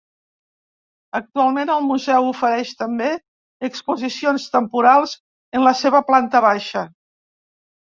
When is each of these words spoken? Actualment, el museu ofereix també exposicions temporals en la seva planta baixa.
Actualment, 1.19 1.71
el 1.73 1.83
museu 1.89 2.29
ofereix 2.29 2.71
també 2.79 3.11
exposicions 3.71 4.49
temporals 4.57 5.15
en 5.61 5.69
la 5.69 5.77
seva 5.85 6.05
planta 6.11 6.45
baixa. 6.51 6.87